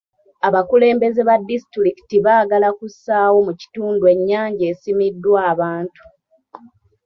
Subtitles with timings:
[0.47, 6.03] Abakulembeze ba disitulikiti baagala kussaawo mu kitundu ennyanja esimiddwa abantu.